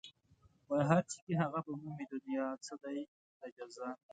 هر 0.89 1.03
چې 1.11 1.17
کا 1.25 1.33
هغه 1.41 1.59
به 1.65 1.73
مومي 1.81 2.05
دنيا 2.13 2.45
ځای 2.67 2.77
دئ 2.87 3.01
د 3.39 3.41
جزا 3.57 3.89